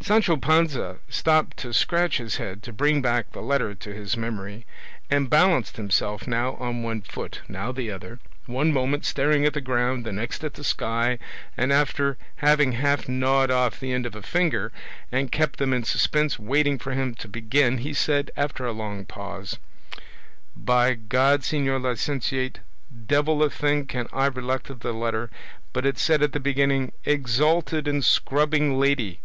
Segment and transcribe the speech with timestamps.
[0.00, 4.64] Sancho Panza stopped to scratch his head to bring back the letter to his memory,
[5.10, 9.60] and balanced himself now on one foot, now the other, one moment staring at the
[9.60, 11.18] ground, the next at the sky,
[11.58, 14.72] and after having half gnawed off the end of a finger
[15.12, 19.04] and kept them in suspense waiting for him to begin, he said, after a long
[19.04, 19.58] pause,
[20.56, 22.60] "By God, señor licentiate,
[23.06, 25.28] devil a thing can I recollect of the letter;
[25.74, 29.20] but it said at the beginning, 'Exalted and scrubbing Lady.